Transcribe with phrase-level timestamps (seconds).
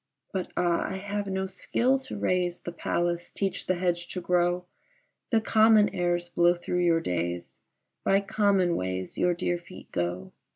[0.33, 0.81] But ah!
[0.89, 4.65] I have no skill to raise The palace, teach the hedge to grow;
[5.29, 7.53] The common airs blow through your days,
[8.03, 10.31] By common ways your dear feet go.